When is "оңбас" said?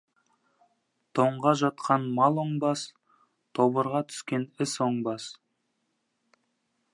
2.45-2.85, 4.87-5.29